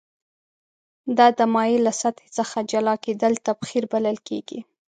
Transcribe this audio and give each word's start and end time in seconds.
دا 1.17 1.27
د 1.37 1.39
مایع 1.53 1.77
له 1.85 1.91
سطحې 2.01 2.29
څخه 2.37 2.57
جلا 2.71 2.95
کیدل 3.05 3.33
تبخیر 3.47 3.83
بلل 3.91 4.17
کیږي. 4.27 4.59